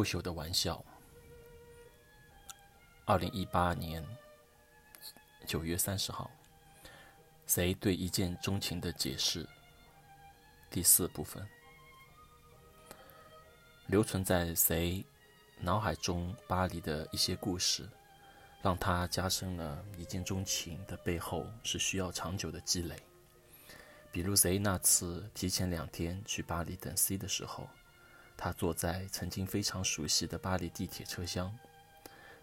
[0.00, 0.82] 不朽的玩笑。
[3.04, 4.02] 二零一八年
[5.46, 6.30] 九月三十号，
[7.46, 9.46] 谁对一见钟情的解释？
[10.70, 11.46] 第四部分，
[13.88, 15.04] 留存在谁
[15.58, 17.86] 脑海中巴黎的一些故事，
[18.62, 22.96] 让他加深了一见钟情的背后是需要长久的积累。
[24.10, 27.68] 比如谁那次提前两天去巴黎等 C 的时候。
[28.42, 31.54] 他坐在曾经非常熟悉的巴黎地铁车厢，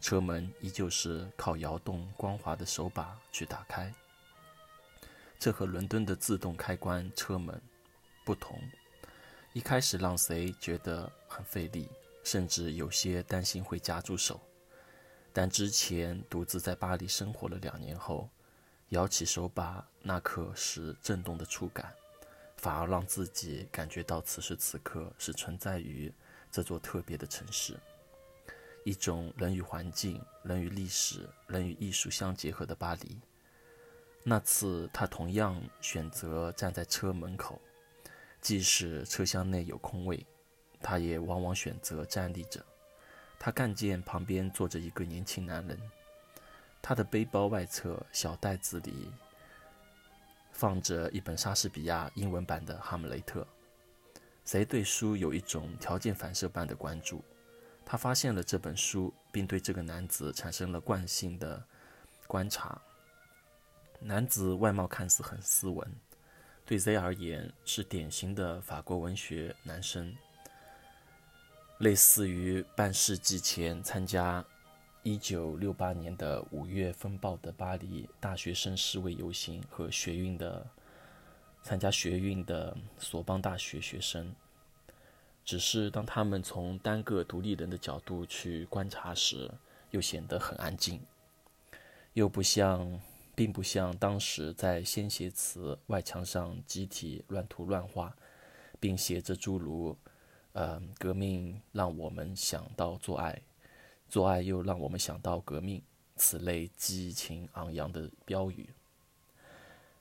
[0.00, 3.94] 车门依旧是靠摇动光滑的手把去打开。
[5.38, 7.62] 这和伦敦的自动开关车门
[8.24, 8.60] 不同，
[9.52, 11.88] 一开始让谁觉得很费力，
[12.24, 14.40] 甚至有些担心会夹住手。
[15.32, 18.28] 但之前独自在巴黎生活了两年后，
[18.88, 21.94] 摇起手把那刻时震动的触感。
[22.64, 26.10] 反而让自己感觉到此时此刻是存在于
[26.50, 27.78] 这座特别的城市，
[28.84, 33.20] 一种人与环境、人与历史、人与艺术相结合的巴黎。
[34.22, 37.60] 那次他同样选择站在车门口，
[38.40, 40.26] 即使车厢内有空位，
[40.80, 42.64] 他也往往选择站立着。
[43.38, 45.78] 他看见旁边坐着一个年轻男人，
[46.80, 49.12] 他的背包外侧小袋子里。
[50.54, 53.40] 放着一本莎士比亚英文版的《哈姆雷特》，
[54.44, 57.20] 谁对书有一种条件反射般的关注？
[57.84, 61.62] 他发现了这本书，并对这个男子产生了惯性的
[62.28, 62.80] 观察。
[63.98, 65.92] 男子外貌看似很斯文，
[66.64, 70.16] 对 Z 而言是典型的法国文学男生，
[71.78, 74.44] 类似于半世纪前参加。
[75.06, 80.66] 一九六八年的五月风暴的巴黎大学生示威游行和学运的
[81.62, 84.34] 参加学运的索邦大学学生，
[85.44, 89.50] 只是当他们从单个独立人的角度去观察时，
[89.90, 90.98] 又显得很安静，
[92.14, 92.98] 又不像，
[93.34, 98.16] 并不像当时在鲜血词外墙上集体乱涂乱画，
[98.80, 99.94] 并写着诸如
[100.54, 103.38] “呃，革命让我们想到做爱”。
[104.08, 105.82] 做爱又让我们想到革命，
[106.16, 108.68] 此类激情昂扬的标语。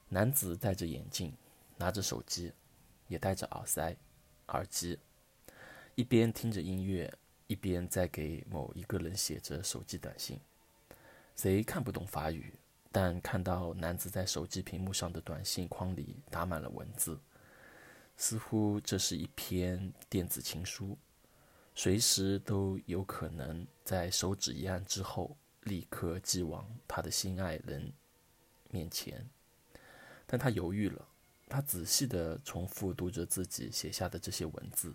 [0.09, 1.33] 男子戴着眼镜，
[1.77, 2.53] 拿着手机，
[3.07, 3.95] 也戴着耳塞、
[4.49, 4.99] 耳机，
[5.95, 7.11] 一边听着音乐，
[7.47, 10.39] 一边在给某一个人写着手机短信。
[11.35, 12.53] 谁看不懂法语？
[12.91, 17.19] 但看到男子在手机屏幕上的短信框里打满了文字，
[18.15, 20.95] 似乎这是一篇电子情书。
[21.75, 27.91] 随时都有可能在手指一按之后，立刻寄往他的心爱人
[28.69, 29.27] 面前。
[30.25, 31.07] 但他犹豫了，
[31.49, 34.93] 他仔细地重复读着自己写下的这些文字，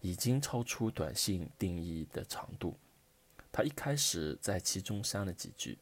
[0.00, 2.76] 已经超出短信定义的长度。
[3.50, 5.78] 他一开始在其中删了几句，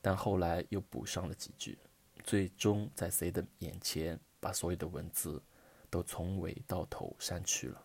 [0.00, 1.78] 但后来又补上了几句，
[2.22, 5.42] 最终在谁的眼前把所有的文字
[5.88, 7.82] 都从尾到头删去了。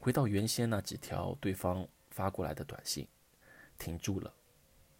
[0.00, 3.06] 回到原先那几条对方发过来的短信，
[3.78, 4.32] 停住了，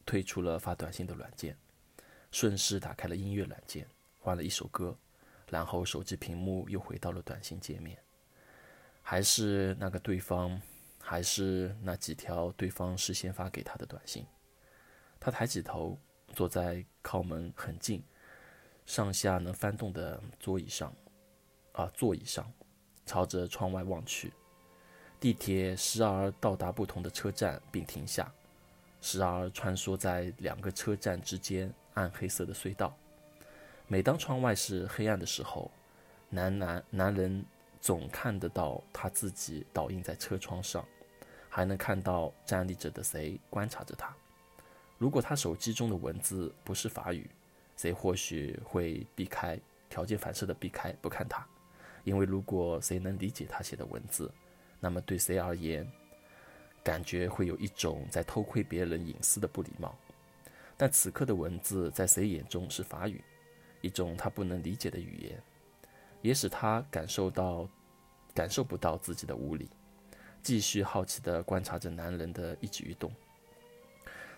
[0.05, 1.57] 退出了发短信的软件，
[2.31, 3.87] 顺势打开了音乐软件，
[4.19, 4.97] 换了一首歌，
[5.49, 7.97] 然后手机屏幕又回到了短信界面，
[9.01, 10.61] 还是那个对方，
[11.01, 14.27] 还是那几条对方事先发给他的短信。
[15.21, 15.99] 他抬起头，
[16.35, 18.05] 坐在靠门很近、
[18.85, 20.93] 上下能翻动的桌椅上，
[21.73, 22.53] 啊，座椅上，
[23.07, 24.33] 朝着窗外望去。
[25.21, 28.33] 地铁时而到达不同的车站并停下，
[29.01, 32.97] 时而穿梭在两个车站之间暗黑色的隧道。
[33.89, 35.71] 每当窗外是黑暗的时候，
[36.29, 37.45] 男男男人
[37.81, 40.87] 总看得到他自己倒映在车窗上，
[41.49, 44.15] 还能看到站立着的谁观察着他。
[44.99, 47.29] 如果他手机中的文字不是法语，
[47.77, 49.59] 谁或许会避开
[49.89, 51.45] 条件反射的避开不看他，
[52.05, 54.31] 因为如果谁能理解他写的文字。
[54.81, 55.91] 那么对谁而言，
[56.85, 59.95] 感觉会有一种在偷窥别人隐私的不礼貌。
[60.77, 63.23] 但此刻的文字在谁眼中是法语，
[63.81, 65.43] 一种他不能理解的语言，
[66.23, 67.69] 也使他感受到
[68.33, 69.69] 感受不到自己的无理。
[70.41, 73.13] 继续好奇地观察着男人的一举一动。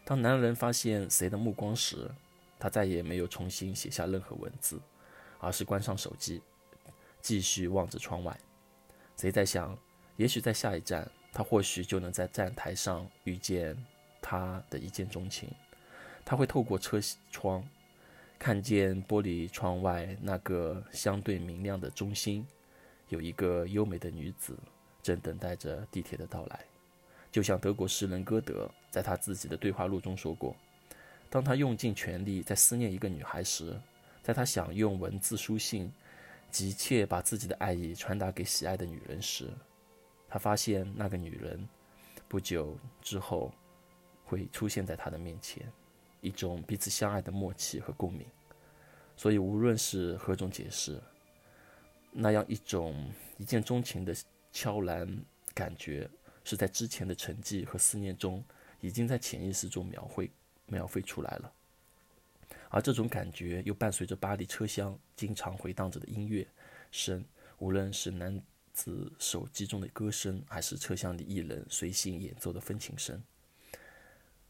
[0.03, 2.11] 当男人发现谁的目光时，
[2.59, 4.81] 他再也没有重新写下任何文字，
[5.39, 6.41] 而是关上手机，
[7.21, 8.37] 继续望着窗外。
[9.19, 9.79] 谁在想？
[10.21, 13.75] 也许在下一站，他或许就能在站台上遇见
[14.21, 15.49] 他的一见钟情。
[16.27, 17.01] 他会透过车
[17.31, 17.67] 窗，
[18.39, 22.47] 看见玻璃窗外那个相对明亮的中心，
[23.09, 24.55] 有一个优美的女子
[25.03, 26.61] 正等待着地铁的到来。
[27.33, 30.55] 就像德国诗人歌德在他自己的对话录中说过
[31.31, 33.75] ：“当他用尽全力在思念一个女孩时，
[34.23, 35.91] 在他想用文字书信，
[36.51, 39.49] 急切把自己的爱意传达给喜爱的女人时，
[40.31, 41.69] 他发现那个女人
[42.29, 43.53] 不久之后
[44.25, 45.71] 会出现在他的面前，
[46.23, 48.25] 一种彼此相爱的默契和共鸣。
[49.17, 50.99] 所以，无论是何种解释，
[52.11, 54.15] 那样一种一见钟情的
[54.53, 55.07] 悄然
[55.53, 56.09] 感觉。”
[56.43, 58.43] 是在之前的沉寂和思念中，
[58.81, 60.29] 已经在潜意识中描绘、
[60.67, 61.53] 描绘出来了。
[62.71, 66.49] 而这种感觉又伴随着巴黎车厢经常回荡着的音乐
[66.91, 67.23] 声，
[67.59, 68.41] 无论是男
[68.73, 73.23] 自手机中的歌声，还是车厢里艺人随性演奏的风琴声。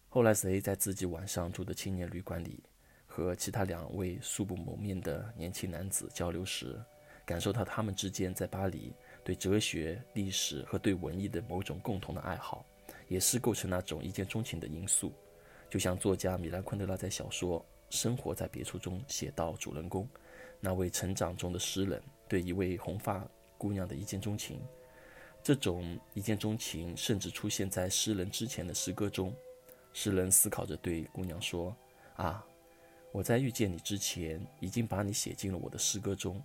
[0.09, 2.63] 后来，Z 在自己晚上住的青年旅馆里，
[3.07, 6.81] 和其他两位素不谋面的年轻男子交流时，
[7.25, 8.93] 感受到他们之间在巴黎。
[9.23, 12.65] 对哲学、历史和对文艺的某种共同的爱好，
[13.07, 15.13] 也是构成那种一见钟情的因素。
[15.69, 17.61] 就像作家米兰昆德拉在小说
[17.97, 20.09] 《生活在别处》中写到，主人公
[20.59, 23.25] 那位成长中的诗人对一位红发
[23.61, 24.59] 姑娘的一见钟情。
[25.43, 29.35] 这种一见钟情甚至出现在诗人之前的诗歌中。
[29.93, 31.77] 诗人思考着对姑娘说
[32.17, 32.43] ：“啊，
[33.13, 36.43] 我在遇见你之前，已经把你写进了我的诗歌中。”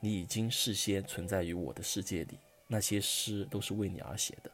[0.00, 4.50] 你已经事先存在于我的世界里，那些诗都是为你而写的。